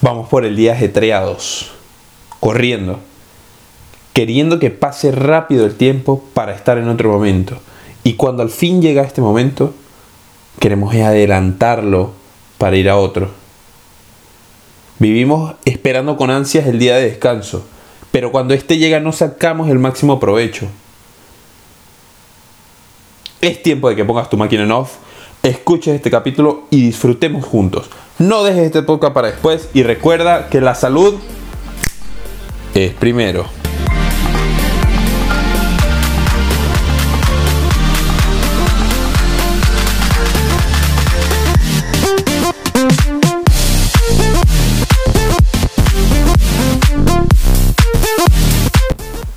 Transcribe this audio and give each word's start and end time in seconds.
Vamos 0.00 0.28
por 0.28 0.44
el 0.44 0.54
día 0.54 0.74
ajetreados, 0.74 1.72
corriendo, 2.38 3.00
queriendo 4.12 4.60
que 4.60 4.70
pase 4.70 5.10
rápido 5.10 5.66
el 5.66 5.74
tiempo 5.74 6.22
para 6.34 6.54
estar 6.54 6.78
en 6.78 6.88
otro 6.88 7.10
momento. 7.10 7.58
Y 8.04 8.14
cuando 8.14 8.44
al 8.44 8.50
fin 8.50 8.80
llega 8.80 9.02
este 9.02 9.20
momento, 9.20 9.74
queremos 10.60 10.94
adelantarlo 10.94 12.12
para 12.58 12.76
ir 12.76 12.88
a 12.88 12.96
otro. 12.96 13.30
Vivimos 15.00 15.54
esperando 15.64 16.16
con 16.16 16.30
ansias 16.30 16.68
el 16.68 16.78
día 16.78 16.94
de 16.94 17.10
descanso, 17.10 17.66
pero 18.12 18.30
cuando 18.30 18.54
este 18.54 18.78
llega 18.78 19.00
no 19.00 19.12
sacamos 19.12 19.68
el 19.68 19.80
máximo 19.80 20.20
provecho. 20.20 20.68
Es 23.40 23.62
tiempo 23.64 23.88
de 23.88 23.96
que 23.96 24.04
pongas 24.04 24.30
tu 24.30 24.36
máquina 24.36 24.62
en 24.62 24.72
off, 24.72 24.94
escuches 25.48 25.94
este 25.94 26.10
capítulo 26.10 26.64
y 26.70 26.82
disfrutemos 26.82 27.44
juntos. 27.44 27.90
No 28.18 28.44
dejes 28.44 28.66
este 28.66 28.82
podcast 28.82 29.14
para 29.14 29.28
después 29.28 29.68
y 29.74 29.82
recuerda 29.82 30.48
que 30.48 30.60
la 30.60 30.74
salud 30.74 31.14
es 32.74 32.92
primero. 32.94 33.46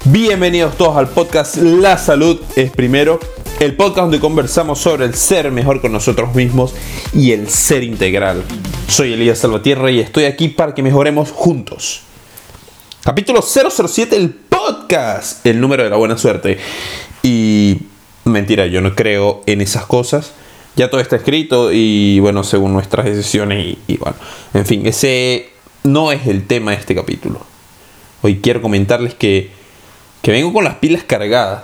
Bienvenidos 0.06 0.76
todos 0.76 0.98
al 0.98 1.08
podcast 1.08 1.56
La 1.56 1.98
Salud 1.98 2.42
es 2.58 2.70
Primero, 2.72 3.20
el 3.62 3.76
podcast 3.76 4.00
donde 4.00 4.20
conversamos 4.20 4.80
sobre 4.80 5.06
el 5.06 5.14
ser 5.14 5.52
mejor 5.52 5.82
con 5.82 5.92
nosotros 5.92 6.34
mismos 6.34 6.74
y 7.14 7.32
el 7.32 7.48
ser 7.48 7.84
integral. 7.84 8.44
Soy 8.88 9.14
Elías 9.14 9.38
Salvatierra 9.38 9.92
y 9.92 10.00
estoy 10.00 10.26
aquí 10.26 10.48
para 10.48 10.74
que 10.74 10.82
mejoremos 10.82 11.32
juntos. 11.32 12.02
Capítulo 13.04 13.42
007, 13.44 14.16
el 14.16 14.32
podcast, 14.32 15.46
el 15.46 15.62
número 15.62 15.84
de 15.84 15.92
la 15.92 15.98
buena 15.98 16.18
suerte. 16.18 16.58
Y 17.22 17.78
mentira, 18.26 18.66
yo 18.66 18.82
no 18.82 18.96
creo 18.96 19.44
en 19.46 19.62
esas 19.62 19.86
cosas. 19.86 20.34
Ya 20.76 20.90
todo 20.90 21.00
está 21.00 21.18
escrito 21.18 21.72
y 21.72 22.20
bueno, 22.20 22.44
según 22.44 22.74
nuestras 22.74 23.06
decisiones 23.06 23.64
y, 23.64 23.78
y 23.94 23.98
bueno, 23.98 24.18
en 24.56 24.66
fin, 24.66 24.88
ese 24.88 25.52
no 25.84 26.12
es 26.12 26.26
el 26.26 26.48
tema 26.48 26.72
de 26.72 26.78
este 26.78 26.96
capítulo. 26.96 27.40
Hoy 28.24 28.40
quiero 28.42 28.62
comentarles 28.62 29.14
que 29.14 29.52
que 30.22 30.32
vengo 30.32 30.54
con 30.54 30.64
las 30.64 30.76
pilas 30.76 31.04
cargadas. 31.04 31.64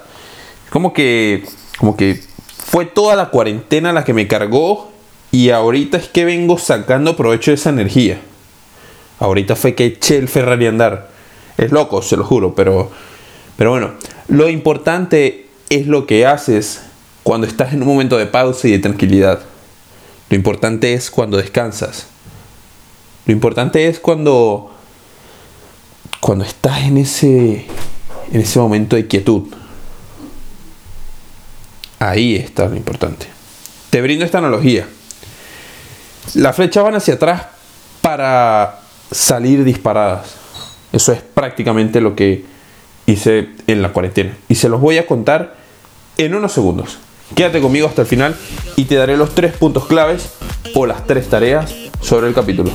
Como 0.70 0.94
que, 0.94 1.44
como 1.78 1.96
que 1.96 2.22
fue 2.66 2.86
toda 2.86 3.16
la 3.16 3.30
cuarentena 3.30 3.94
la 3.94 4.04
que 4.04 4.14
me 4.14 4.28
cargó 4.28 4.92
y 5.32 5.50
ahorita 5.50 5.98
es 5.98 6.08
que 6.08 6.26
vengo 6.26 6.58
sacando 6.58 7.16
provecho 7.16 7.52
de 7.52 7.56
esa 7.56 7.70
energía. 7.70 8.20
Ahorita 9.20 9.56
fue 9.56 9.76
que 9.76 9.86
eché 9.86 10.18
el 10.18 10.28
Ferrari 10.28 10.66
a 10.66 10.70
andar. 10.70 11.10
Es 11.58 11.72
loco, 11.72 12.02
se 12.02 12.18
lo 12.18 12.24
juro, 12.24 12.56
pero, 12.56 12.92
pero 13.56 13.72
bueno, 13.72 13.92
lo 14.28 14.50
importante 14.50 15.48
es 15.70 15.88
lo 15.88 16.06
que 16.06 16.26
haces 16.26 16.82
cuando 17.24 17.48
estás 17.48 17.74
en 17.74 17.82
un 17.82 17.88
momento 17.88 18.18
de 18.18 18.26
pausa 18.26 18.68
y 18.68 18.72
de 18.72 18.80
tranquilidad. 18.80 19.42
Lo 20.30 20.36
importante 20.36 20.94
es 20.94 21.10
cuando 21.10 21.38
descansas. 21.38 22.08
Lo 23.26 23.34
importante 23.34 23.88
es 23.88 24.00
cuando 24.00 24.72
cuando 26.20 26.46
estás 26.46 26.82
en 26.84 26.98
ese 26.98 27.66
en 28.32 28.42
ese 28.42 28.60
momento 28.60 28.96
de 28.96 29.08
quietud. 29.08 29.44
Ahí 32.00 32.36
está 32.36 32.68
lo 32.68 32.76
importante. 32.76 33.28
Te 33.90 34.02
brindo 34.02 34.26
esta 34.26 34.38
analogía. 34.38 34.88
Las 36.36 36.56
flechas 36.56 36.84
van 36.84 36.96
hacia 36.96 37.16
atrás 37.16 37.44
para 38.02 38.80
salir 39.12 39.64
disparadas. 39.64 40.36
Eso 40.92 41.12
es 41.12 41.22
prácticamente 41.22 42.02
lo 42.02 42.16
que 42.16 42.46
hice 43.06 43.50
en 43.68 43.82
la 43.82 43.94
cuarentena. 43.94 44.38
Y 44.48 44.56
se 44.56 44.70
los 44.70 44.80
voy 44.80 44.98
a 44.98 45.08
contar 45.08 45.56
en 46.18 46.36
unos 46.36 46.52
segundos. 46.52 46.98
Quédate 47.36 47.62
conmigo 47.62 47.88
hasta 47.88 48.02
el 48.04 48.08
final 48.08 48.36
y 48.76 48.86
te 48.86 48.96
daré 48.96 49.18
los 49.18 49.36
tres 49.36 49.54
puntos 49.54 49.86
claves 49.88 50.30
o 50.76 50.86
las 50.86 51.06
tres 51.06 51.30
tareas 51.30 51.74
sobre 52.02 52.28
el 52.28 52.34
capítulo. 52.34 52.72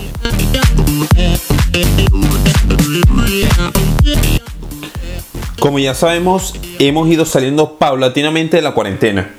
Como 5.62 5.78
ya 5.78 5.94
sabemos, 5.94 6.54
hemos 6.80 7.06
ido 7.06 7.24
saliendo 7.24 7.74
paulatinamente 7.74 8.56
de 8.56 8.64
la 8.64 8.74
cuarentena 8.74 9.30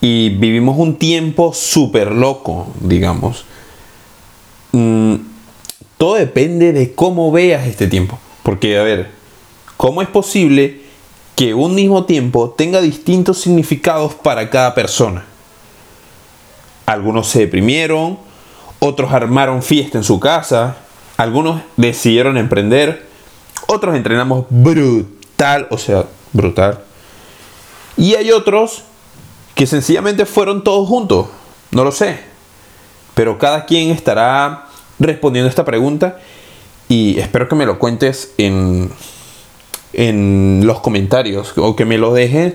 y 0.00 0.28
vivimos 0.28 0.78
un 0.78 0.94
tiempo 0.94 1.52
súper 1.52 2.12
loco, 2.12 2.68
digamos. 2.78 3.44
Mm, 4.70 5.16
todo 5.96 6.14
depende 6.14 6.72
de 6.72 6.94
cómo 6.94 7.32
veas 7.32 7.66
este 7.66 7.88
tiempo. 7.88 8.20
Porque, 8.44 8.78
a 8.78 8.84
ver, 8.84 9.10
¿cómo 9.76 10.00
es 10.00 10.06
posible 10.06 10.80
que 11.34 11.54
un 11.54 11.74
mismo 11.74 12.04
tiempo 12.04 12.50
tenga 12.50 12.80
distintos 12.80 13.40
significados 13.40 14.14
para 14.14 14.50
cada 14.50 14.76
persona? 14.76 15.24
Algunos 16.86 17.26
se 17.26 17.40
deprimieron, 17.40 18.16
otros 18.78 19.12
armaron 19.12 19.64
fiesta 19.64 19.98
en 19.98 20.04
su 20.04 20.20
casa, 20.20 20.76
algunos 21.16 21.62
decidieron 21.76 22.36
emprender, 22.36 23.08
otros 23.66 23.96
entrenamos 23.96 24.46
brutal 24.50 25.17
o 25.70 25.78
sea, 25.78 26.04
brutal. 26.32 26.80
Y 27.96 28.14
hay 28.14 28.30
otros 28.32 28.82
que 29.54 29.66
sencillamente 29.66 30.26
fueron 30.26 30.64
todos 30.64 30.88
juntos, 30.88 31.28
no 31.70 31.84
lo 31.84 31.92
sé. 31.92 32.20
Pero 33.14 33.38
cada 33.38 33.64
quien 33.64 33.90
estará 33.90 34.66
respondiendo 34.98 35.48
esta 35.48 35.64
pregunta 35.64 36.18
y 36.88 37.18
espero 37.18 37.48
que 37.48 37.54
me 37.54 37.66
lo 37.66 37.78
cuentes 37.78 38.32
en, 38.38 38.90
en 39.92 40.62
los 40.64 40.80
comentarios 40.80 41.52
o 41.56 41.76
que 41.76 41.84
me 41.84 41.98
lo 41.98 42.12
dejes 42.12 42.54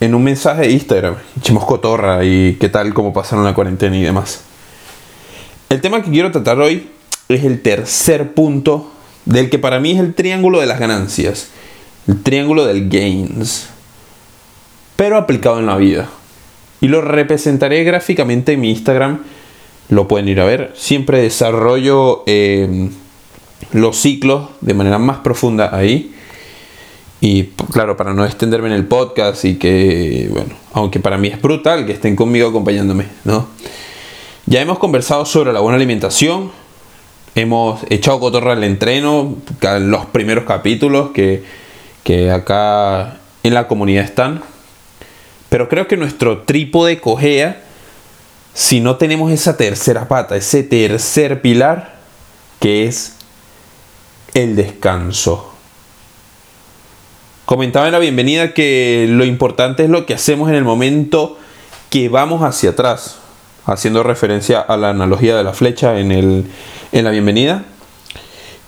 en 0.00 0.14
un 0.14 0.24
mensaje 0.24 0.62
de 0.62 0.70
Instagram. 0.72 1.16
Echemos 1.38 1.64
cotorra 1.64 2.24
y 2.24 2.56
qué 2.60 2.68
tal, 2.68 2.92
cómo 2.94 3.12
pasaron 3.12 3.44
la 3.44 3.54
cuarentena 3.54 3.96
y 3.96 4.02
demás. 4.02 4.42
El 5.68 5.80
tema 5.80 6.02
que 6.02 6.10
quiero 6.10 6.30
tratar 6.30 6.60
hoy 6.60 6.90
es 7.28 7.44
el 7.44 7.62
tercer 7.62 8.34
punto 8.34 8.90
del 9.24 9.48
que 9.48 9.58
para 9.58 9.80
mí 9.80 9.92
es 9.92 10.00
el 10.00 10.14
triángulo 10.14 10.60
de 10.60 10.66
las 10.66 10.78
ganancias 10.78 11.50
el 12.08 12.22
triángulo 12.22 12.64
del 12.64 12.88
gains, 12.88 13.68
pero 14.96 15.16
aplicado 15.16 15.58
en 15.58 15.66
la 15.66 15.76
vida. 15.76 16.08
Y 16.80 16.88
lo 16.88 17.00
representaré 17.00 17.84
gráficamente 17.84 18.52
en 18.52 18.60
mi 18.60 18.70
Instagram, 18.70 19.20
lo 19.88 20.08
pueden 20.08 20.28
ir 20.28 20.40
a 20.40 20.44
ver. 20.44 20.72
Siempre 20.74 21.20
desarrollo 21.20 22.24
em, 22.26 22.90
los 23.72 23.98
ciclos 23.98 24.48
de 24.60 24.74
manera 24.74 24.98
más 24.98 25.18
profunda 25.18 25.76
ahí. 25.76 26.14
Y 27.20 27.44
claro, 27.72 27.96
para 27.96 28.14
no 28.14 28.24
extenderme 28.24 28.66
en 28.68 28.74
el 28.74 28.86
podcast 28.86 29.44
y 29.44 29.54
que, 29.54 30.28
bueno, 30.32 30.54
aunque 30.72 30.98
para 30.98 31.18
mí 31.18 31.28
es 31.28 31.40
brutal 31.40 31.86
que 31.86 31.92
estén 31.92 32.16
conmigo 32.16 32.48
acompañándome, 32.48 33.06
¿no? 33.24 33.46
Ya 34.46 34.60
hemos 34.60 34.80
conversado 34.80 35.24
sobre 35.24 35.52
la 35.52 35.60
buena 35.60 35.76
alimentación, 35.76 36.50
hemos 37.36 37.80
echado 37.90 38.18
cotorra 38.18 38.52
al 38.52 38.64
entreno, 38.64 39.36
en 39.60 39.90
los 39.90 40.06
primeros 40.06 40.44
capítulos 40.44 41.12
que 41.12 41.44
que 42.04 42.30
acá 42.30 43.18
en 43.42 43.54
la 43.54 43.68
comunidad 43.68 44.04
están. 44.04 44.42
Pero 45.48 45.68
creo 45.68 45.86
que 45.86 45.96
nuestro 45.96 46.42
trípode 46.42 47.00
cojea 47.00 47.62
si 48.54 48.80
no 48.80 48.96
tenemos 48.96 49.32
esa 49.32 49.56
tercera 49.56 50.08
pata, 50.08 50.36
ese 50.36 50.62
tercer 50.62 51.40
pilar, 51.40 51.94
que 52.60 52.86
es 52.86 53.16
el 54.34 54.56
descanso. 54.56 55.54
Comentaba 57.44 57.86
en 57.86 57.92
la 57.92 57.98
bienvenida 57.98 58.54
que 58.54 59.06
lo 59.08 59.24
importante 59.24 59.84
es 59.84 59.90
lo 59.90 60.06
que 60.06 60.14
hacemos 60.14 60.48
en 60.48 60.54
el 60.54 60.64
momento 60.64 61.38
que 61.90 62.08
vamos 62.08 62.42
hacia 62.42 62.70
atrás, 62.70 63.18
haciendo 63.64 64.02
referencia 64.02 64.60
a 64.60 64.76
la 64.76 64.90
analogía 64.90 65.36
de 65.36 65.44
la 65.44 65.52
flecha 65.52 65.98
en, 65.98 66.12
el, 66.12 66.46
en 66.92 67.04
la 67.04 67.10
bienvenida. 67.10 67.64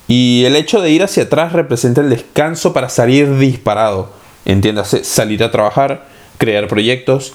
Y 0.07 0.43
el 0.45 0.55
hecho 0.55 0.81
de 0.81 0.91
ir 0.91 1.03
hacia 1.03 1.23
atrás 1.23 1.53
representa 1.53 2.01
el 2.01 2.09
descanso 2.09 2.73
para 2.73 2.89
salir 2.89 3.37
disparado. 3.37 4.11
Entiéndase, 4.45 5.03
salir 5.03 5.43
a 5.43 5.51
trabajar, 5.51 6.05
crear 6.37 6.67
proyectos, 6.67 7.33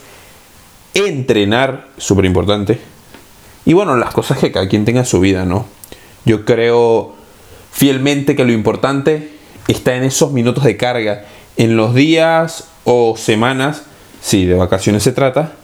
entrenar, 0.95 1.89
súper 1.99 2.25
importante. 2.27 2.79
Y 3.65 3.73
bueno, 3.73 3.97
las 3.97 4.13
cosas 4.13 4.39
que 4.39 4.53
cada 4.53 4.69
quien 4.69 4.85
tenga 4.85 5.01
en 5.01 5.07
su 5.07 5.19
vida, 5.21 5.45
¿no? 5.45 5.67
Yo 6.25 6.45
creo 6.45 7.15
fielmente 7.73 8.37
que 8.37 8.45
lo 8.45 8.53
importante 8.53 9.33
está 9.67 9.97
en 9.97 10.05
esos 10.05 10.33
minutos 10.33 10.65
de 10.65 10.77
carga, 10.77 11.25
en 11.57 11.77
los 11.77 11.95
días 11.95 12.69
o 12.85 13.17
semanas, 13.17 13.83
si 14.23 14.47
de 14.47 14.55
vacaciones 14.55 15.03
se 15.03 15.13
trata, 15.13 15.55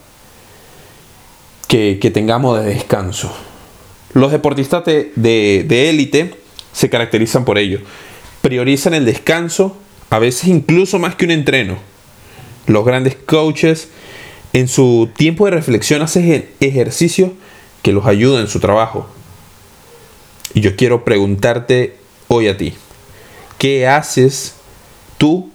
que, 1.67 1.97
tengamos 2.13 2.59
de 2.59 2.73
descanso. 2.73 3.33
Los 4.13 4.31
deportistas 4.31 4.83
de 4.85 5.89
élite 5.89 6.46
se 6.77 6.91
caracterizan 6.91 7.43
por 7.43 7.57
ello. 7.57 7.79
Priorizan 8.43 8.93
el 8.93 9.03
descanso, 9.03 9.75
a 10.11 10.19
veces 10.19 10.45
incluso 10.45 10.99
más 10.99 11.15
que 11.15 11.25
un 11.25 11.31
entreno. 11.31 11.79
Los 12.67 12.85
grandes 12.85 13.15
coaches 13.15 13.89
en 14.53 14.67
su 14.67 15.09
tiempo 15.17 15.45
de 15.45 15.51
reflexión 15.51 16.03
hacen 16.03 16.47
ejercicios 16.59 17.31
que 17.81 17.93
los 17.93 18.05
ayudan 18.05 18.41
en 18.41 18.47
su 18.47 18.59
trabajo. 18.59 19.09
Y 20.53 20.61
yo 20.61 20.75
quiero 20.75 21.03
preguntarte 21.03 21.95
hoy 22.27 22.47
a 22.47 22.57
ti, 22.57 22.75
¿qué 23.57 23.87
haces 23.87 24.53
tú 25.17 25.49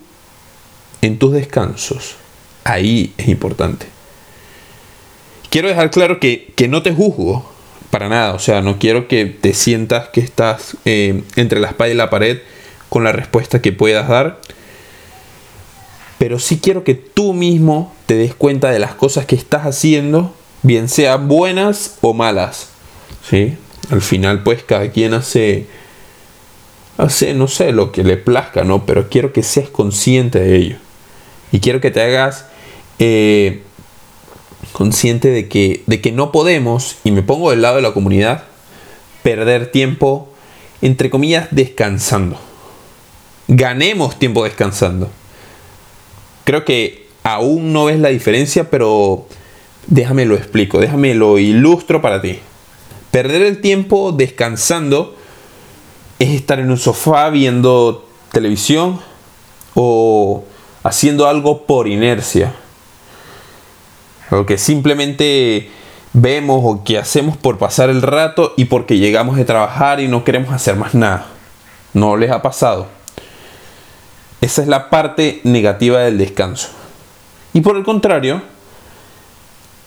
en 1.02 1.20
tus 1.20 1.32
descansos? 1.34 2.16
Ahí 2.64 3.14
es 3.16 3.28
importante. 3.28 3.86
Quiero 5.50 5.68
dejar 5.68 5.92
claro 5.92 6.18
que, 6.18 6.52
no 6.68 6.82
te 6.82 6.92
juzgo 6.92 7.51
para 7.92 8.08
nada, 8.08 8.32
o 8.32 8.38
sea, 8.38 8.62
no 8.62 8.78
quiero 8.78 9.06
que 9.06 9.26
te 9.26 9.52
sientas 9.52 10.08
que 10.08 10.20
estás 10.20 10.78
eh, 10.86 11.24
entre 11.36 11.60
la 11.60 11.68
espalda 11.68 11.92
y 11.92 11.96
la 11.98 12.08
pared 12.08 12.38
con 12.88 13.04
la 13.04 13.12
respuesta 13.12 13.60
que 13.60 13.70
puedas 13.70 14.08
dar, 14.08 14.40
pero 16.16 16.38
sí 16.38 16.58
quiero 16.58 16.84
que 16.84 16.94
tú 16.94 17.34
mismo 17.34 17.94
te 18.06 18.14
des 18.14 18.34
cuenta 18.34 18.70
de 18.70 18.78
las 18.78 18.94
cosas 18.94 19.26
que 19.26 19.34
estás 19.34 19.66
haciendo, 19.66 20.34
bien 20.62 20.88
sean 20.88 21.28
buenas 21.28 21.98
o 22.00 22.14
malas. 22.14 22.70
¿sí? 23.28 23.58
Al 23.90 24.00
final, 24.00 24.42
pues 24.42 24.62
cada 24.62 24.90
quien 24.90 25.12
hace, 25.12 25.66
hace, 26.96 27.34
no 27.34 27.46
sé, 27.46 27.72
lo 27.72 27.92
que 27.92 28.04
le 28.04 28.16
plazca, 28.16 28.64
¿no? 28.64 28.86
Pero 28.86 29.10
quiero 29.10 29.34
que 29.34 29.42
seas 29.42 29.68
consciente 29.68 30.40
de 30.40 30.56
ello. 30.56 30.76
Y 31.50 31.60
quiero 31.60 31.82
que 31.82 31.90
te 31.90 32.00
hagas 32.00 32.46
eh, 32.98 33.60
consciente 34.72 35.28
de 35.28 35.48
que, 35.48 35.82
de 35.86 36.00
que 36.00 36.12
no 36.12 36.32
podemos, 36.32 36.96
y 37.04 37.10
me 37.10 37.22
pongo 37.22 37.50
del 37.50 37.62
lado 37.62 37.76
de 37.76 37.82
la 37.82 37.92
comunidad, 37.92 38.44
perder 39.22 39.70
tiempo, 39.70 40.28
entre 40.80 41.10
comillas, 41.10 41.48
descansando. 41.50 42.38
Ganemos 43.48 44.18
tiempo 44.18 44.44
descansando. 44.44 45.10
Creo 46.44 46.64
que 46.64 47.08
aún 47.22 47.72
no 47.72 47.84
ves 47.84 47.98
la 48.00 48.08
diferencia, 48.08 48.70
pero 48.70 49.26
déjame 49.86 50.24
lo 50.24 50.34
explico, 50.34 50.80
déjame 50.80 51.14
lo 51.14 51.38
ilustro 51.38 52.00
para 52.02 52.20
ti. 52.20 52.38
Perder 53.10 53.42
el 53.42 53.60
tiempo 53.60 54.12
descansando 54.12 55.14
es 56.18 56.30
estar 56.30 56.58
en 56.58 56.70
un 56.70 56.78
sofá 56.78 57.28
viendo 57.30 58.08
televisión 58.32 59.00
o 59.74 60.44
haciendo 60.82 61.28
algo 61.28 61.66
por 61.66 61.88
inercia. 61.88 62.54
Lo 64.32 64.46
que 64.46 64.56
simplemente 64.56 65.70
vemos 66.14 66.62
o 66.64 66.84
que 66.84 66.96
hacemos 66.96 67.36
por 67.36 67.58
pasar 67.58 67.90
el 67.90 68.00
rato 68.00 68.54
y 68.56 68.64
porque 68.64 68.98
llegamos 68.98 69.36
de 69.36 69.44
trabajar 69.44 70.00
y 70.00 70.08
no 70.08 70.24
queremos 70.24 70.54
hacer 70.54 70.74
más 70.74 70.94
nada. 70.94 71.26
¿No 71.92 72.16
les 72.16 72.30
ha 72.30 72.40
pasado? 72.40 72.86
Esa 74.40 74.62
es 74.62 74.68
la 74.68 74.88
parte 74.88 75.42
negativa 75.44 76.00
del 76.00 76.16
descanso. 76.16 76.68
Y 77.52 77.60
por 77.60 77.76
el 77.76 77.84
contrario, 77.84 78.40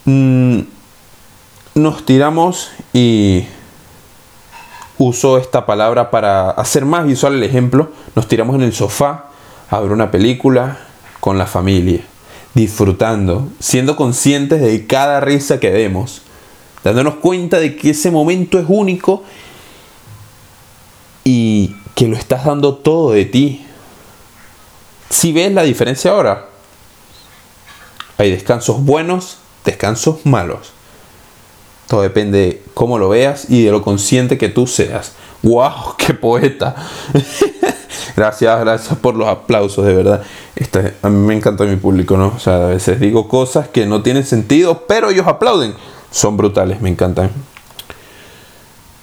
mm, 0.05 0.59
nos 1.73 2.05
tiramos 2.05 2.71
y 2.93 3.45
uso 4.99 5.39
esta 5.39 5.65
palabra 5.65 6.11
para 6.11 6.51
hacer 6.51 6.85
más 6.85 7.05
visual 7.05 7.33
el 7.33 7.43
ejemplo. 7.43 7.89
Nos 8.15 8.27
tiramos 8.27 8.55
en 8.55 8.61
el 8.61 8.73
sofá 8.73 9.25
a 9.71 9.79
ver 9.79 9.91
una 9.91 10.11
película 10.11 10.77
con 11.19 11.39
la 11.39 11.47
familia, 11.47 12.01
disfrutando, 12.55 13.49
siendo 13.59 13.95
conscientes 13.95 14.61
de 14.61 14.87
cada 14.87 15.19
risa 15.19 15.59
que 15.59 15.69
vemos, 15.69 16.21
dándonos 16.83 17.15
cuenta 17.15 17.59
de 17.59 17.75
que 17.75 17.91
ese 17.91 18.09
momento 18.09 18.57
es 18.57 18.65
único 18.67 19.23
y 21.23 21.75
que 21.93 22.07
lo 22.07 22.15
estás 22.15 22.45
dando 22.45 22.75
todo 22.75 23.11
de 23.11 23.25
ti. 23.25 23.65
Si 25.09 25.33
ves 25.33 25.51
la 25.51 25.63
diferencia 25.63 26.11
ahora, 26.11 26.47
hay 28.17 28.31
descansos 28.31 28.83
buenos, 28.83 29.37
descansos 29.65 30.25
malos. 30.25 30.71
Todo 31.87 32.01
depende 32.01 32.39
de 32.39 32.63
cómo 32.73 32.97
lo 32.97 33.09
veas 33.09 33.49
y 33.49 33.63
de 33.63 33.71
lo 33.71 33.81
consciente 33.81 34.37
que 34.37 34.49
tú 34.49 34.65
seas. 34.65 35.13
¡Wow! 35.43 35.95
¡Qué 35.97 36.13
poeta! 36.13 36.75
Gracias, 38.15 38.59
gracias 38.59 38.97
por 38.99 39.15
los 39.15 39.27
aplausos, 39.27 39.85
de 39.85 39.93
verdad. 39.93 40.23
Este, 40.55 40.95
a 41.01 41.09
mí 41.09 41.27
me 41.27 41.35
encanta 41.35 41.63
mi 41.65 41.75
público, 41.75 42.17
¿no? 42.17 42.33
O 42.35 42.39
sea, 42.39 42.67
a 42.67 42.69
veces 42.69 42.99
digo 42.99 43.27
cosas 43.27 43.67
que 43.67 43.85
no 43.85 44.01
tienen 44.01 44.25
sentido, 44.25 44.85
pero 44.87 45.09
ellos 45.09 45.27
aplauden. 45.27 45.73
Son 46.11 46.37
brutales, 46.37 46.81
me 46.81 46.89
encantan. 46.89 47.31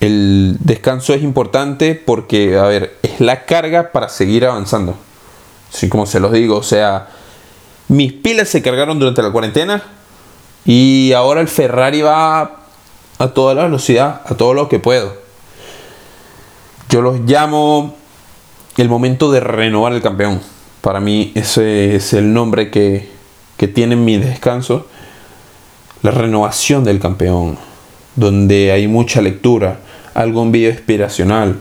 El 0.00 0.56
descanso 0.60 1.14
es 1.14 1.22
importante 1.22 1.94
porque, 1.94 2.58
a 2.58 2.64
ver, 2.64 2.96
es 3.02 3.20
la 3.20 3.44
carga 3.44 3.92
para 3.92 4.08
seguir 4.08 4.44
avanzando. 4.44 4.96
Así 5.72 5.88
como 5.88 6.06
se 6.06 6.20
los 6.20 6.32
digo, 6.32 6.56
o 6.56 6.62
sea, 6.62 7.08
mis 7.88 8.12
pilas 8.12 8.48
se 8.48 8.62
cargaron 8.62 8.98
durante 8.98 9.22
la 9.22 9.30
cuarentena 9.30 9.82
y 10.64 11.12
ahora 11.12 11.40
el 11.40 11.48
Ferrari 11.48 12.02
va 12.02 12.62
a 13.18 13.28
toda 13.28 13.54
la 13.54 13.64
velocidad, 13.64 14.22
a 14.24 14.34
todo 14.34 14.54
lo 14.54 14.68
que 14.68 14.78
puedo. 14.78 15.14
Yo 16.88 17.00
los 17.00 17.20
llamo 17.20 17.96
el 18.76 18.88
momento 18.88 19.30
de 19.30 19.40
renovar 19.40 19.92
el 19.92 20.02
campeón. 20.02 20.40
Para 20.80 21.00
mí 21.00 21.32
ese 21.34 21.94
es 21.94 22.12
el 22.12 22.32
nombre 22.32 22.70
que, 22.70 23.08
que 23.56 23.68
tiene 23.68 23.96
mi 23.96 24.16
descanso. 24.16 24.86
La 26.02 26.10
renovación 26.10 26.82
del 26.82 26.98
campeón, 26.98 27.58
donde 28.16 28.72
hay 28.72 28.88
mucha 28.88 29.20
lectura, 29.20 29.80
algún 30.14 30.50
video 30.50 30.70
inspiracional. 30.70 31.58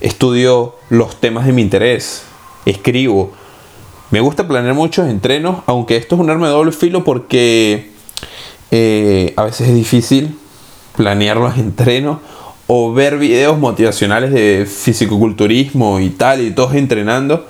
Estudio 0.00 0.76
los 0.90 1.20
temas 1.20 1.46
de 1.46 1.52
mi 1.52 1.62
interés, 1.62 2.24
escribo. 2.66 3.32
Me 4.10 4.20
gusta 4.20 4.48
planear 4.48 4.74
muchos 4.74 5.08
entrenos, 5.08 5.62
aunque 5.66 5.96
esto 5.96 6.16
es 6.16 6.20
un 6.20 6.30
arma 6.30 6.46
de 6.46 6.52
doble 6.52 6.72
filo 6.72 7.04
porque 7.04 7.92
eh, 8.70 9.32
a 9.36 9.44
veces 9.44 9.68
es 9.68 9.74
difícil 9.74 10.36
planear 10.96 11.36
los 11.36 11.56
entrenos 11.56 12.18
o 12.66 12.92
ver 12.92 13.18
videos 13.18 13.58
motivacionales 13.58 14.32
de 14.32 14.66
fisicoculturismo 14.66 16.00
y 16.00 16.10
tal, 16.10 16.40
y 16.40 16.50
todos 16.50 16.74
entrenando, 16.74 17.46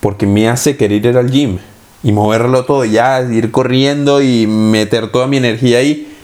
porque 0.00 0.26
me 0.26 0.48
hace 0.48 0.76
querer 0.76 1.04
ir 1.04 1.16
al 1.16 1.30
gym 1.30 1.58
y 2.02 2.12
moverlo 2.12 2.64
todo 2.64 2.84
ya, 2.84 3.20
ir 3.22 3.50
corriendo 3.50 4.22
y 4.22 4.46
meter 4.46 5.10
toda 5.10 5.26
mi 5.26 5.38
energía 5.38 5.78
ahí. 5.78 6.14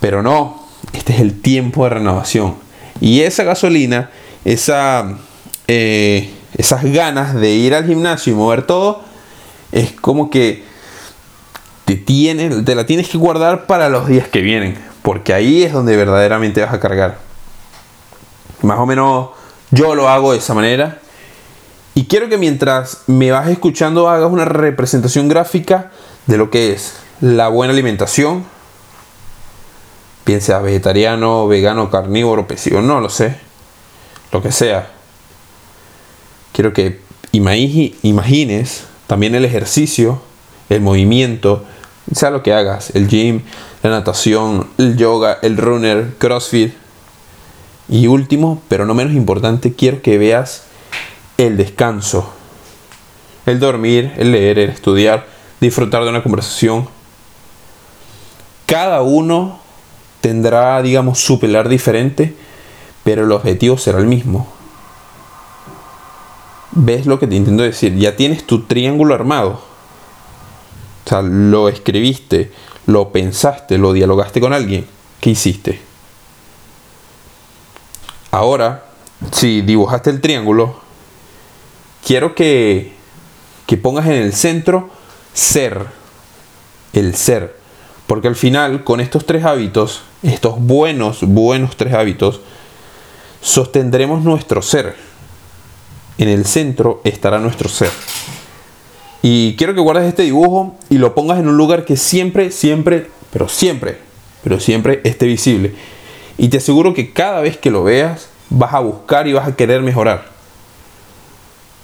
Pero 0.00 0.22
no, 0.22 0.64
este 0.92 1.14
es 1.14 1.20
el 1.20 1.40
tiempo 1.40 1.84
de 1.84 1.90
renovación. 1.90 2.54
Y 3.00 3.20
esa 3.20 3.44
gasolina, 3.44 4.10
esa, 4.44 5.18
eh, 5.68 6.30
esas 6.56 6.84
ganas 6.84 7.34
de 7.34 7.50
ir 7.50 7.74
al 7.74 7.86
gimnasio 7.86 8.32
y 8.32 8.36
mover 8.36 8.62
todo, 8.62 9.02
es 9.72 9.92
como 9.92 10.30
que 10.30 10.64
te, 11.84 11.96
te 11.96 12.74
la 12.74 12.86
tienes 12.86 13.08
que 13.08 13.18
guardar 13.18 13.66
para 13.66 13.88
los 13.88 14.08
días 14.08 14.28
que 14.28 14.40
vienen 14.40 14.76
porque 15.06 15.32
ahí 15.32 15.62
es 15.62 15.72
donde 15.72 15.96
verdaderamente 15.96 16.60
vas 16.62 16.74
a 16.74 16.80
cargar. 16.80 17.18
Más 18.62 18.80
o 18.80 18.86
menos 18.86 19.28
yo 19.70 19.94
lo 19.94 20.08
hago 20.08 20.32
de 20.32 20.38
esa 20.38 20.52
manera. 20.52 20.98
Y 21.94 22.06
quiero 22.06 22.28
que 22.28 22.38
mientras 22.38 23.04
me 23.06 23.30
vas 23.30 23.48
escuchando 23.48 24.08
hagas 24.08 24.28
una 24.32 24.46
representación 24.46 25.28
gráfica 25.28 25.92
de 26.26 26.38
lo 26.38 26.50
que 26.50 26.72
es 26.72 26.94
la 27.20 27.46
buena 27.46 27.72
alimentación. 27.72 28.46
Piensa 30.24 30.58
vegetariano, 30.58 31.46
vegano, 31.46 31.88
carnívoro, 31.88 32.48
pesívo, 32.48 32.80
no 32.80 33.00
lo 33.00 33.08
sé. 33.08 33.38
Lo 34.32 34.42
que 34.42 34.50
sea. 34.50 34.90
Quiero 36.50 36.72
que 36.72 37.00
imagines 37.30 38.86
también 39.06 39.36
el 39.36 39.44
ejercicio, 39.44 40.20
el 40.68 40.80
movimiento, 40.80 41.64
sea 42.12 42.30
lo 42.30 42.42
que 42.42 42.52
hagas, 42.52 42.90
el 42.94 43.08
gym, 43.08 43.42
la 43.82 43.90
natación, 43.90 44.68
el 44.78 44.96
yoga, 44.96 45.38
el 45.42 45.56
runner, 45.56 46.14
CrossFit. 46.18 46.74
Y 47.88 48.06
último, 48.06 48.62
pero 48.68 48.84
no 48.86 48.94
menos 48.94 49.14
importante, 49.14 49.74
quiero 49.74 50.02
que 50.02 50.18
veas 50.18 50.64
el 51.38 51.56
descanso. 51.56 52.32
El 53.44 53.60
dormir, 53.60 54.12
el 54.16 54.32
leer, 54.32 54.58
el 54.58 54.70
estudiar, 54.70 55.26
disfrutar 55.60 56.02
de 56.02 56.10
una 56.10 56.22
conversación. 56.22 56.88
Cada 58.66 59.02
uno 59.02 59.60
tendrá, 60.20 60.82
digamos, 60.82 61.20
su 61.20 61.38
pilar 61.38 61.68
diferente, 61.68 62.34
pero 63.04 63.24
el 63.24 63.30
objetivo 63.30 63.78
será 63.78 63.98
el 63.98 64.06
mismo. 64.06 64.48
¿Ves 66.72 67.06
lo 67.06 67.20
que 67.20 67.28
te 67.28 67.36
intento 67.36 67.62
decir? 67.62 67.94
Ya 67.96 68.16
tienes 68.16 68.44
tu 68.44 68.64
triángulo 68.64 69.14
armado. 69.14 69.75
O 71.06 71.08
sea, 71.08 71.22
lo 71.22 71.68
escribiste, 71.68 72.50
lo 72.86 73.12
pensaste, 73.12 73.78
lo 73.78 73.92
dialogaste 73.92 74.40
con 74.40 74.52
alguien, 74.52 74.86
¿qué 75.20 75.30
hiciste? 75.30 75.80
Ahora, 78.32 78.86
si 79.30 79.62
dibujaste 79.62 80.10
el 80.10 80.20
triángulo, 80.20 80.80
quiero 82.04 82.34
que, 82.34 82.92
que 83.66 83.76
pongas 83.76 84.06
en 84.06 84.14
el 84.14 84.32
centro 84.32 84.90
ser, 85.32 85.86
el 86.92 87.14
ser. 87.14 87.56
Porque 88.08 88.26
al 88.26 88.36
final, 88.36 88.82
con 88.82 89.00
estos 89.00 89.26
tres 89.26 89.44
hábitos, 89.44 90.02
estos 90.24 90.58
buenos, 90.58 91.20
buenos 91.22 91.76
tres 91.76 91.94
hábitos, 91.94 92.40
sostendremos 93.40 94.24
nuestro 94.24 94.60
ser. 94.60 94.96
En 96.18 96.28
el 96.28 96.46
centro 96.46 97.00
estará 97.04 97.38
nuestro 97.38 97.68
ser. 97.68 97.90
Y 99.22 99.56
quiero 99.56 99.74
que 99.74 99.80
guardes 99.80 100.04
este 100.06 100.22
dibujo 100.22 100.76
y 100.88 100.98
lo 100.98 101.14
pongas 101.14 101.38
en 101.38 101.48
un 101.48 101.56
lugar 101.56 101.84
que 101.84 101.96
siempre, 101.96 102.50
siempre, 102.50 103.08
pero 103.32 103.48
siempre, 103.48 103.98
pero 104.42 104.60
siempre 104.60 105.00
esté 105.04 105.26
visible. 105.26 105.74
Y 106.38 106.48
te 106.48 106.58
aseguro 106.58 106.94
que 106.94 107.12
cada 107.12 107.40
vez 107.40 107.56
que 107.56 107.70
lo 107.70 107.82
veas, 107.82 108.28
vas 108.50 108.74
a 108.74 108.80
buscar 108.80 109.26
y 109.26 109.32
vas 109.32 109.48
a 109.48 109.56
querer 109.56 109.82
mejorar. 109.82 110.26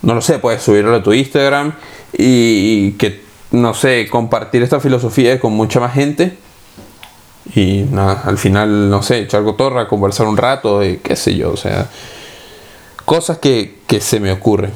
No 0.03 0.15
lo 0.15 0.21
sé, 0.21 0.39
puedes 0.39 0.63
subirlo 0.63 0.95
a 0.95 1.03
tu 1.03 1.13
Instagram 1.13 1.73
y 2.13 2.93
que, 2.93 3.23
no 3.51 3.73
sé, 3.73 4.09
compartir 4.11 4.63
esta 4.63 4.81
filosofía 4.81 5.41
con 5.41 5.53
mucha 5.53 5.81
más 5.81 5.95
gente. 5.95 6.37
Y 7.55 7.85
nada, 7.91 8.23
al 8.25 8.39
final, 8.39 8.91
no 8.91 9.03
sé, 9.03 9.21
echar 9.21 9.43
cotorra, 9.45 9.89
conversar 9.89 10.27
un 10.27 10.37
rato, 10.37 10.81
qué 11.03 11.17
sé 11.17 11.35
yo, 11.35 11.53
o 11.53 11.57
sea, 11.57 11.89
cosas 13.05 13.39
que, 13.39 13.79
que 13.87 14.01
se 14.01 14.21
me 14.21 14.33
ocurren. 14.33 14.73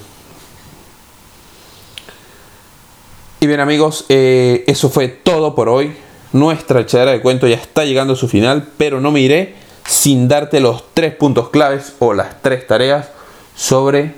Y 3.46 3.48
bien 3.48 3.60
amigos, 3.60 4.06
eh, 4.08 4.64
eso 4.66 4.90
fue 4.90 5.06
todo 5.06 5.54
por 5.54 5.68
hoy. 5.68 5.94
Nuestra 6.32 6.80
echadera 6.80 7.12
de 7.12 7.20
cuento 7.20 7.46
ya 7.46 7.54
está 7.54 7.84
llegando 7.84 8.14
a 8.14 8.16
su 8.16 8.26
final, 8.26 8.66
pero 8.76 9.00
no 9.00 9.12
me 9.12 9.20
iré 9.20 9.54
sin 9.86 10.26
darte 10.26 10.58
los 10.58 10.82
tres 10.94 11.14
puntos 11.14 11.50
claves 11.50 11.92
o 12.00 12.12
las 12.12 12.42
tres 12.42 12.66
tareas 12.66 13.06
sobre 13.54 14.14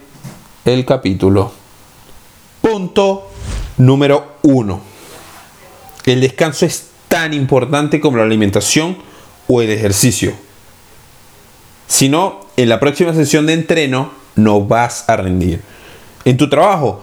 el 0.64 0.86
capítulo. 0.86 1.52
Punto 2.62 3.28
número 3.76 4.36
uno. 4.44 4.80
El 6.06 6.22
descanso 6.22 6.64
es 6.64 6.86
tan 7.08 7.34
importante 7.34 8.00
como 8.00 8.16
la 8.16 8.22
alimentación 8.22 8.96
o 9.46 9.60
el 9.60 9.68
ejercicio. 9.68 10.32
Si 11.86 12.08
no, 12.08 12.40
en 12.56 12.70
la 12.70 12.80
próxima 12.80 13.12
sesión 13.12 13.44
de 13.44 13.52
entreno 13.52 14.10
no 14.36 14.62
vas 14.62 15.06
a 15.06 15.18
rendir. 15.18 15.60
En 16.24 16.38
tu 16.38 16.48
trabajo 16.48 17.02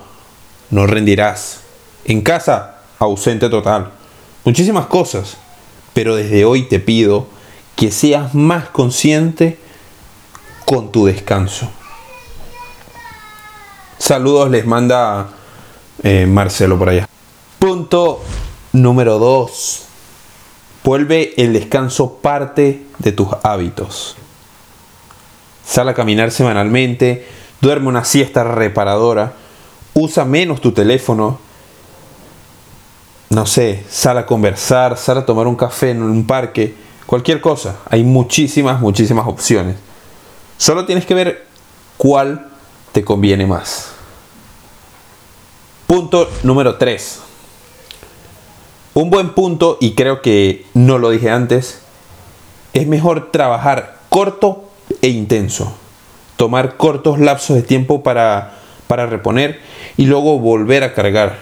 no 0.72 0.88
rendirás. 0.88 1.65
En 2.06 2.22
casa, 2.22 2.76
ausente 3.00 3.50
total. 3.50 3.92
Muchísimas 4.44 4.86
cosas. 4.86 5.38
Pero 5.94 6.16
desde 6.16 6.46
hoy 6.46 6.64
te 6.64 6.80
pido 6.80 7.28
que 7.76 7.92
seas 7.92 8.34
más 8.34 8.70
consciente 8.70 9.58
con 10.66 10.92
tu 10.92 11.06
descanso. 11.06 11.70
Saludos 13.98 14.50
les 14.52 14.66
manda 14.66 15.30
eh, 16.04 16.26
Marcelo 16.28 16.78
por 16.78 16.90
allá. 16.90 17.08
Punto 17.60 18.22
número 18.74 19.20
2. 19.20 19.82
Vuelve 20.84 21.34
el 21.38 21.54
descanso 21.54 22.18
parte 22.18 22.86
de 23.00 23.12
tus 23.12 23.30
hábitos. 23.42 24.16
Sal 25.66 25.90
a 25.90 25.96
caminar 25.96 26.30
semanalmente, 26.30 27.28
duerme 27.62 27.88
una 27.88 28.06
siesta 28.06 28.44
reparadora, 28.44 29.34
usa 29.96 30.26
menos 30.26 30.62
tu 30.62 30.74
teléfono, 30.74 31.40
no 33.36 33.46
sé, 33.46 33.84
sal 33.89 34.18
a 34.18 34.25
conversar, 34.25 34.98
sal 34.98 35.18
a 35.18 35.25
tomar 35.25 35.46
un 35.46 35.58
café 35.58 35.89
en 35.92 36.01
un 36.01 36.25
parque, 36.25 36.74
cualquier 37.06 37.42
cosa. 37.42 37.80
Hay 37.89 38.01
muchísimas, 38.01 38.80
muchísimas 38.80 39.27
opciones. 39.27 39.75
Solo 40.58 40.86
tienes 40.86 41.06
que 41.06 41.15
ver 41.15 41.46
cuál 41.98 42.48
te 42.94 43.04
conviene 43.04 43.46
más. 43.46 43.92
Punto 45.86 46.30
número 46.44 46.77
3. 46.77 47.20
Un 48.94 49.10
buen 49.10 49.34
punto, 49.34 49.80
y 49.82 49.96
creo 49.96 50.22
que 50.22 50.65
no 50.74 50.98
lo 50.98 51.10
dije 51.10 51.30
antes, 51.30 51.82
es 52.72 52.88
mejor 52.88 53.32
trabajar 53.32 53.98
corto 54.08 54.63
e 55.01 55.10
intenso. 55.10 55.75
Tomar 56.38 56.77
cortos 56.77 57.20
lapsos 57.20 57.58
de 57.58 57.63
tiempo 57.63 58.01
para, 58.01 58.60
para 58.88 59.08
reponer 59.08 59.60
y 59.98 60.06
luego 60.06 60.39
volver 60.39 60.84
a 60.84 60.94
cargar. 60.94 61.38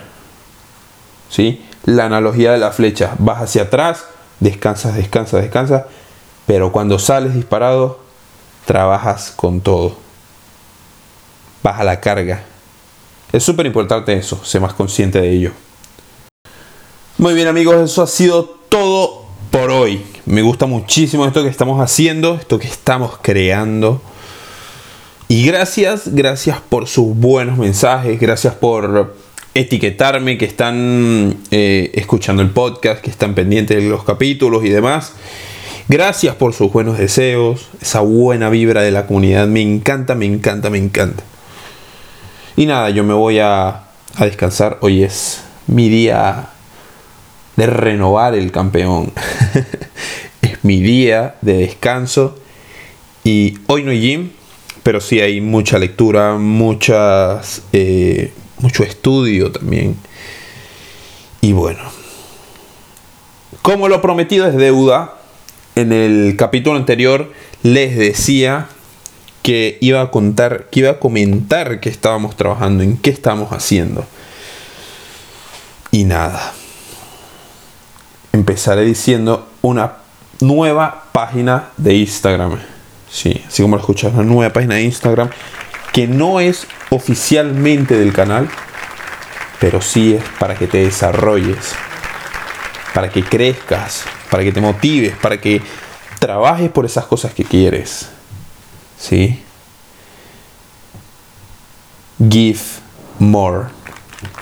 ¿Sí? 1.29 1.62
La 1.83 2.05
analogía 2.05 2.51
de 2.51 2.57
la 2.57 2.71
flecha. 2.71 3.15
Vas 3.19 3.41
hacia 3.41 3.63
atrás, 3.63 4.05
descansas, 4.39 4.95
descansas, 4.95 5.41
descansas, 5.41 5.83
pero 6.45 6.71
cuando 6.71 6.99
sales 6.99 7.33
disparado, 7.33 7.99
trabajas 8.65 9.33
con 9.35 9.61
todo. 9.61 9.97
Vas 11.61 11.79
a 11.79 11.83
la 11.83 11.99
carga. 11.99 12.43
Es 13.31 13.43
súper 13.43 13.65
importante 13.65 14.13
eso, 14.13 14.43
sé 14.43 14.59
más 14.59 14.73
consciente 14.73 15.19
de 15.19 15.31
ello. 15.31 15.51
Muy 17.17 17.33
bien 17.33 17.47
amigos, 17.47 17.75
eso 17.77 18.03
ha 18.03 18.07
sido 18.07 18.45
todo 18.69 19.25
por 19.49 19.71
hoy. 19.71 20.05
Me 20.25 20.41
gusta 20.41 20.65
muchísimo 20.65 21.25
esto 21.25 21.43
que 21.43 21.49
estamos 21.49 21.81
haciendo, 21.81 22.35
esto 22.35 22.59
que 22.59 22.67
estamos 22.67 23.17
creando. 23.21 24.01
Y 25.27 25.45
gracias, 25.45 26.13
gracias 26.13 26.59
por 26.69 26.87
sus 26.87 27.15
buenos 27.15 27.57
mensajes, 27.57 28.19
gracias 28.19 28.53
por 28.55 29.15
etiquetarme 29.53 30.38
que 30.38 30.45
están 30.45 31.38
eh, 31.51 31.91
escuchando 31.93 32.41
el 32.41 32.50
podcast, 32.50 33.01
que 33.01 33.10
están 33.10 33.36
pendientes 33.36 33.77
de 33.81 33.89
los 33.89 34.03
capítulos 34.03 34.65
y 34.65 34.69
demás. 34.69 35.13
Gracias 35.88 36.36
por 36.36 36.53
sus 36.53 36.72
buenos 36.72 36.98
deseos, 36.98 37.67
esa 37.81 38.00
buena 38.00 38.50
vibra 38.50 38.81
de 38.81 38.91
la 38.91 39.05
comunidad. 39.05 39.48
Me 39.48 39.62
encanta, 39.62 40.15
me 40.15 40.25
encanta, 40.25 40.69
me 40.69 40.77
encanta. 40.77 41.24
Y 42.55 42.65
nada, 42.65 42.89
yo 42.89 43.03
me 43.03 43.13
voy 43.13 43.39
a, 43.39 43.83
a 44.15 44.25
descansar. 44.25 44.77
Hoy 44.81 45.03
es 45.03 45.43
mi 45.67 45.89
día 45.89 46.50
de 47.55 47.67
renovar 47.67 48.36
el 48.36 48.51
campeón. 48.51 49.12
es 50.41 50.63
mi 50.63 50.81
día 50.81 51.36
de 51.41 51.57
descanso. 51.57 52.39
Y 53.24 53.60
hoy 53.67 53.83
no 53.83 53.91
hay 53.91 54.01
gym, 54.01 54.31
pero 54.83 55.00
sí 55.00 55.19
hay 55.19 55.41
mucha 55.41 55.77
lectura, 55.79 56.38
muchas... 56.38 57.63
Eh, 57.72 58.31
mucho 58.63 58.84
estudio 58.84 59.51
también. 59.51 59.98
Y 61.41 61.51
bueno, 61.51 61.82
como 63.62 63.89
lo 63.89 64.01
prometido 64.01 64.48
es 64.48 64.55
deuda, 64.55 65.15
en 65.75 65.91
el 65.91 66.36
capítulo 66.38 66.77
anterior 66.77 67.32
les 67.62 67.98
decía 67.98 68.67
que 69.41 69.77
iba 69.82 70.01
a 70.01 70.12
contar, 70.12 70.70
que 70.72 70.79
iba 70.79 70.91
a 70.91 71.00
comentar 71.00 71.82
que 71.82 71.89
estábamos 71.89 72.38
trabajando, 72.38 72.84
en 72.84 72.96
qué 72.96 73.10
estamos 73.10 73.51
haciendo. 73.51 74.05
Y 75.91 76.05
nada. 76.05 76.53
Empezaré 78.32 78.86
diciendo 78.86 79.50
una 79.62 79.98
nueva 80.39 81.03
página 81.12 81.70
de 81.75 81.96
Instagram. 81.96 82.60
Sí, 83.12 83.43
así 83.46 83.62
como 83.62 83.75
lo 83.75 83.82
escuchas, 83.82 84.13
una 84.13 84.24
nueva 84.24 84.53
página 84.53 84.75
de 84.75 84.84
Instagram 84.84 85.29
que 85.93 86.07
no 86.07 86.39
es 86.39 86.67
oficialmente 86.89 87.95
del 87.95 88.12
canal, 88.12 88.50
pero 89.59 89.79
sí 89.79 90.15
es 90.15 90.23
para 90.39 90.55
que 90.55 90.67
te 90.67 90.79
desarrolles, 90.79 91.75
para 92.93 93.09
que 93.09 93.23
crezcas, 93.23 94.03
para 94.29 94.43
que 94.43 94.51
te 94.51 94.59
motives, 94.59 95.15
para 95.21 95.39
que 95.39 95.62
trabajes 96.17 96.71
por 96.71 96.85
esas 96.85 97.05
cosas 97.05 97.33
que 97.33 97.45
quieres. 97.45 98.09
¿Sí? 99.00 99.41
Give 102.17 102.59
more. 103.19 103.67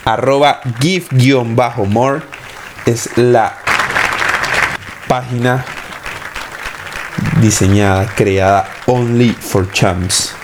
Arroba 0.05 0.62
give-more 0.79 2.22
es 2.86 3.10
la 3.17 3.58
página 5.08 5.65
diseñada, 7.41 8.05
creada 8.15 8.70
only 8.86 9.31
for 9.34 9.70
champs 9.72 10.36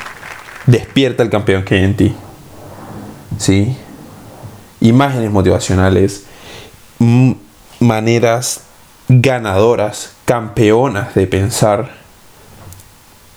despierta 0.67 1.23
el 1.23 1.29
campeón 1.29 1.63
que 1.63 1.75
hay 1.75 1.83
en 1.83 1.97
ti. 1.97 2.15
¿Sí? 3.39 3.75
Imágenes 4.79 5.31
motivacionales, 5.31 6.25
maneras 7.79 8.61
ganadoras, 9.09 10.13
campeonas 10.25 11.15
de 11.15 11.25
pensar, 11.25 11.91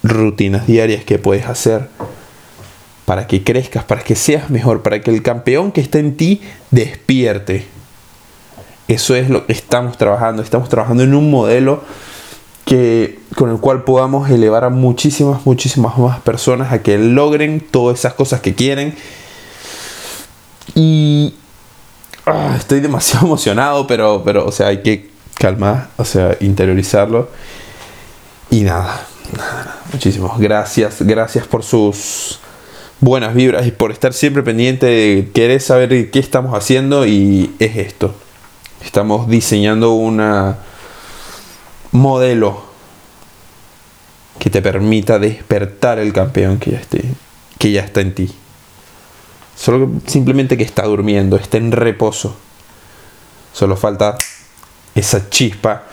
rutinas 0.02 0.66
diarias 0.66 1.04
que 1.04 1.18
puedes 1.18 1.46
hacer 1.46 1.88
para 3.04 3.26
que 3.26 3.42
crezcas, 3.42 3.84
para 3.84 4.02
que 4.02 4.14
seas 4.14 4.50
mejor, 4.50 4.82
para 4.82 5.00
que 5.00 5.10
el 5.10 5.22
campeón 5.22 5.72
que 5.72 5.80
está 5.80 5.98
en 5.98 6.16
ti 6.16 6.42
despierte. 6.70 7.66
Eso 8.88 9.14
es 9.14 9.28
lo 9.28 9.46
que 9.46 9.52
estamos 9.52 9.98
trabajando. 9.98 10.42
Estamos 10.42 10.68
trabajando 10.68 11.02
en 11.02 11.14
un 11.14 11.30
modelo 11.30 11.82
que, 12.70 13.18
con 13.34 13.50
el 13.50 13.58
cual 13.58 13.82
podamos 13.82 14.30
elevar 14.30 14.62
a 14.62 14.68
muchísimas, 14.68 15.44
muchísimas 15.44 15.98
más 15.98 16.20
personas 16.20 16.72
a 16.72 16.80
que 16.80 16.98
logren 16.98 17.58
todas 17.58 17.98
esas 17.98 18.14
cosas 18.14 18.42
que 18.42 18.54
quieren. 18.54 18.94
Y 20.76 21.34
ah, 22.26 22.54
estoy 22.56 22.78
demasiado 22.78 23.26
emocionado, 23.26 23.88
pero, 23.88 24.22
pero, 24.24 24.46
o 24.46 24.52
sea, 24.52 24.68
hay 24.68 24.84
que 24.84 25.10
calmar, 25.34 25.88
o 25.96 26.04
sea, 26.04 26.36
interiorizarlo. 26.38 27.28
Y 28.50 28.60
nada, 28.60 29.04
nada, 29.36 29.80
muchísimas 29.92 30.38
gracias, 30.38 31.02
gracias 31.02 31.48
por 31.48 31.64
sus 31.64 32.38
buenas 33.00 33.34
vibras 33.34 33.66
y 33.66 33.72
por 33.72 33.90
estar 33.90 34.12
siempre 34.12 34.44
pendiente 34.44 34.86
de 34.86 35.30
querer 35.34 35.60
saber 35.60 36.12
qué 36.12 36.20
estamos 36.20 36.56
haciendo 36.56 37.04
y 37.04 37.52
es 37.58 37.76
esto. 37.76 38.14
Estamos 38.84 39.26
diseñando 39.26 39.90
una 39.90 40.69
modelo 41.92 42.70
que 44.38 44.50
te 44.50 44.62
permita 44.62 45.18
despertar 45.18 45.98
el 45.98 46.12
campeón 46.12 46.58
que 46.58 46.72
ya, 46.72 46.78
esté, 46.78 47.04
que 47.58 47.72
ya 47.72 47.82
está 47.82 48.00
en 48.00 48.14
ti. 48.14 48.34
Solo 49.56 49.90
simplemente 50.06 50.56
que 50.56 50.64
está 50.64 50.84
durmiendo, 50.84 51.36
está 51.36 51.58
en 51.58 51.72
reposo. 51.72 52.34
Solo 53.52 53.76
falta 53.76 54.16
esa 54.94 55.28
chispa 55.28 55.84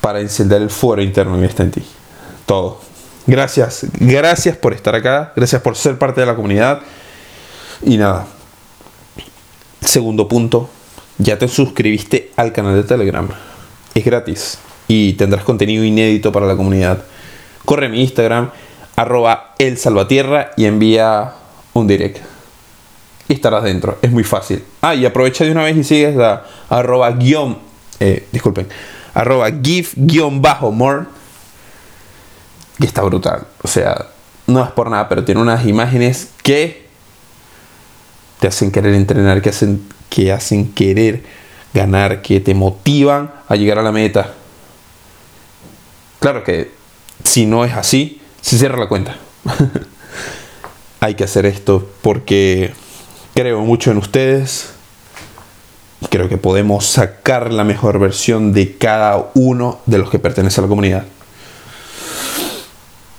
para 0.00 0.20
encender 0.20 0.62
el 0.62 0.70
fuego 0.70 1.02
interno 1.02 1.38
que 1.38 1.46
está 1.46 1.62
en 1.62 1.70
ti. 1.72 1.82
Todo. 2.46 2.80
Gracias, 3.26 3.86
gracias 4.00 4.56
por 4.56 4.72
estar 4.72 4.94
acá, 4.94 5.32
gracias 5.36 5.62
por 5.62 5.76
ser 5.76 5.98
parte 5.98 6.20
de 6.22 6.26
la 6.26 6.34
comunidad. 6.34 6.80
Y 7.84 7.96
nada, 7.98 8.26
segundo 9.80 10.26
punto, 10.26 10.70
ya 11.18 11.38
te 11.38 11.46
suscribiste 11.46 12.32
al 12.36 12.52
canal 12.52 12.74
de 12.74 12.84
Telegram. 12.84 13.28
Es 13.94 14.04
gratis 14.04 14.58
y 14.88 15.14
tendrás 15.14 15.44
contenido 15.44 15.84
inédito 15.84 16.32
para 16.32 16.46
la 16.46 16.56
comunidad. 16.56 17.02
Corre 17.64 17.88
mi 17.88 18.00
Instagram, 18.00 18.50
arroba 18.96 19.54
el 19.58 19.78
salvatierra 19.78 20.50
y 20.56 20.64
envía 20.64 21.32
un 21.72 21.86
direct. 21.86 22.18
Y 23.28 23.34
estarás 23.34 23.64
dentro, 23.64 23.98
es 24.02 24.10
muy 24.10 24.24
fácil. 24.24 24.64
Ah, 24.80 24.94
y 24.94 25.06
aprovecha 25.06 25.44
de 25.44 25.52
una 25.52 25.62
vez 25.62 25.76
y 25.76 25.84
sigues 25.84 26.16
la 26.16 26.44
arroba 26.68 27.10
guion, 27.12 27.58
eh, 28.00 28.26
disculpen, 28.32 28.68
arroba 29.14 29.50
gif 29.62 29.94
guion 29.96 30.42
bajo 30.42 30.72
more. 30.72 31.04
Y 32.78 32.86
está 32.86 33.02
brutal. 33.02 33.46
O 33.62 33.68
sea, 33.68 34.06
no 34.46 34.64
es 34.64 34.70
por 34.72 34.90
nada, 34.90 35.08
pero 35.08 35.24
tiene 35.24 35.40
unas 35.40 35.64
imágenes 35.66 36.30
que 36.42 36.86
te 38.40 38.48
hacen 38.48 38.72
querer 38.72 38.94
entrenar, 38.94 39.40
que 39.40 39.50
hacen, 39.50 39.86
que 40.10 40.32
hacen 40.32 40.72
querer 40.72 41.22
ganar, 41.74 42.22
que 42.22 42.40
te 42.40 42.54
motivan 42.54 43.32
a 43.48 43.56
llegar 43.56 43.78
a 43.78 43.82
la 43.82 43.92
meta. 43.92 44.34
Claro 46.20 46.44
que 46.44 46.70
si 47.24 47.46
no 47.46 47.64
es 47.64 47.72
así, 47.72 48.20
se 48.40 48.58
cierra 48.58 48.78
la 48.78 48.88
cuenta. 48.88 49.16
Hay 51.00 51.14
que 51.14 51.24
hacer 51.24 51.46
esto 51.46 51.88
porque 52.02 52.72
creo 53.34 53.60
mucho 53.62 53.90
en 53.90 53.98
ustedes. 53.98 54.70
Creo 56.10 56.28
que 56.28 56.36
podemos 56.36 56.86
sacar 56.86 57.52
la 57.52 57.64
mejor 57.64 57.98
versión 57.98 58.52
de 58.52 58.76
cada 58.76 59.30
uno 59.34 59.80
de 59.86 59.98
los 59.98 60.10
que 60.10 60.18
pertenece 60.18 60.60
a 60.60 60.62
la 60.62 60.68
comunidad. 60.68 61.04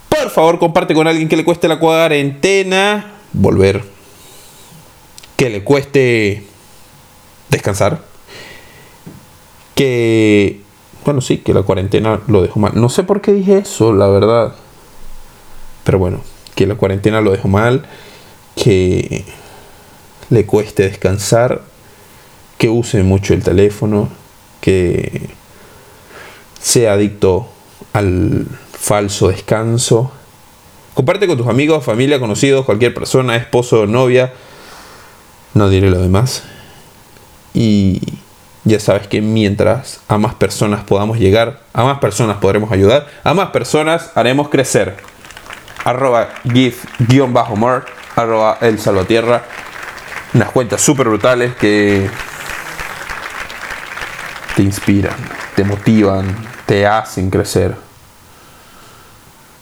Por 0.09 0.29
favor, 0.29 0.59
comparte 0.59 0.93
con 0.93 1.07
alguien 1.07 1.27
que 1.27 1.35
le 1.35 1.45
cueste 1.45 1.67
la 1.67 1.79
cuarentena. 1.79 3.13
Volver. 3.33 3.83
Que 5.35 5.49
le 5.49 5.63
cueste 5.63 6.45
descansar. 7.49 8.12
Que 9.75 10.63
bueno, 11.05 11.19
sí, 11.19 11.39
que 11.39 11.53
la 11.53 11.63
cuarentena 11.63 12.21
lo 12.27 12.41
dejó 12.41 12.59
mal. 12.59 12.71
No 12.75 12.89
sé 12.89 13.03
por 13.03 13.21
qué 13.21 13.33
dije 13.33 13.59
eso, 13.59 13.93
la 13.93 14.07
verdad. 14.07 14.55
Pero 15.83 15.99
bueno, 15.99 16.21
que 16.55 16.65
la 16.65 16.75
cuarentena 16.75 17.19
lo 17.19 17.31
dejó 17.31 17.49
mal, 17.49 17.85
que 18.55 19.25
le 20.29 20.45
cueste 20.45 20.83
descansar, 20.83 21.61
que 22.57 22.69
use 22.69 23.03
mucho 23.03 23.33
el 23.33 23.43
teléfono, 23.43 24.09
que 24.61 25.29
sea 26.61 26.93
adicto 26.93 27.49
al 27.91 28.47
falso 28.71 29.27
descanso. 29.27 30.11
Comparte 30.93 31.27
con 31.27 31.37
tus 31.37 31.47
amigos, 31.47 31.83
familia, 31.83 32.19
conocidos, 32.19 32.65
cualquier 32.65 32.93
persona, 32.93 33.35
esposo 33.35 33.87
novia. 33.87 34.31
No 35.53 35.69
diré 35.69 35.89
lo 35.89 35.99
demás. 35.99 36.43
Y 37.53 37.99
ya 38.65 38.79
sabes 38.79 39.07
que 39.07 39.21
mientras 39.21 39.99
a 40.07 40.17
más 40.17 40.35
personas 40.35 40.83
podamos 40.83 41.19
llegar, 41.19 41.59
a 41.73 41.83
más 41.83 41.99
personas 41.99 42.37
podremos 42.37 42.71
ayudar, 42.71 43.07
a 43.23 43.33
más 43.33 43.49
personas 43.49 44.11
haremos 44.15 44.49
crecer. 44.49 44.95
Arroba 45.83 46.29
gif-more, 46.45 47.83
arroba 48.15 48.57
el 48.61 48.79
salvatierra. 48.79 49.43
Unas 50.33 50.49
cuentas 50.51 50.81
súper 50.81 51.09
brutales 51.09 51.55
que 51.55 52.09
te 54.55 54.63
inspiran, 54.63 55.15
te 55.55 55.63
motivan, 55.63 56.35
te 56.65 56.87
hacen 56.87 57.29
crecer. 57.29 57.75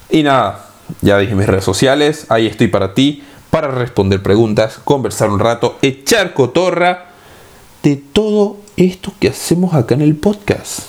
Y 0.10 0.24
nada, 0.24 0.68
ya 1.02 1.18
dije 1.18 1.34
mis 1.34 1.48
redes 1.48 1.64
sociales, 1.64 2.26
ahí 2.30 2.46
estoy 2.46 2.68
para 2.68 2.94
ti, 2.94 3.24
para 3.50 3.70
responder 3.70 4.22
preguntas, 4.22 4.80
conversar 4.84 5.30
un 5.30 5.40
rato, 5.40 5.78
echar 5.82 6.34
cotorra 6.34 7.08
de 7.82 7.96
todo 7.96 8.61
esto 8.82 9.14
que 9.20 9.30
hacemos 9.30 9.74
acá 9.74 9.96
en 9.96 10.02
el 10.02 10.16
podcast. 10.16 10.82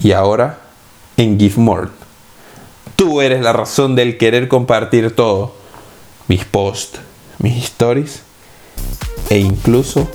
Y 0.00 0.12
ahora 0.12 0.58
en 1.16 1.38
Give 1.38 1.56
More. 1.56 1.88
Tú 2.96 3.20
eres 3.20 3.40
la 3.42 3.52
razón 3.52 3.96
del 3.96 4.18
querer 4.18 4.48
compartir 4.48 5.14
todo. 5.14 5.54
Mis 6.28 6.44
posts, 6.44 7.00
mis 7.38 7.64
stories 7.64 8.22
e 9.30 9.38
incluso 9.38 10.08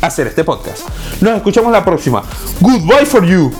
hacer 0.00 0.26
este 0.26 0.44
podcast. 0.44 0.82
Nos 1.20 1.36
escuchamos 1.36 1.72
la 1.72 1.84
próxima. 1.84 2.22
Goodbye 2.60 3.06
for 3.06 3.24
you. 3.24 3.52